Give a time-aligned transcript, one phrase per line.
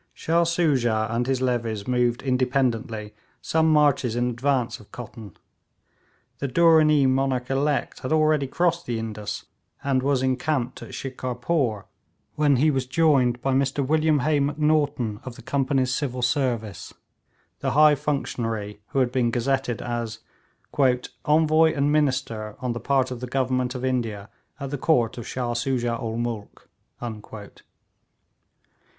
[0.15, 5.35] Shah Soojah and his levies moved independently some marches in advance of Cotton.
[6.39, 9.45] The Dooranee monarch elect had already crossed the Indus,
[9.83, 11.85] and was encamped at Shikarpore,
[12.33, 16.91] when he was joined by Mr William Hay Macnaghten, of the Company's Civil Service,
[17.59, 20.17] the high functionary who had been gazetted as
[20.79, 25.27] 'Envoy and Minister on the part of the Government of India at the Court of
[25.27, 26.67] Shah Soojah ool Moolk.'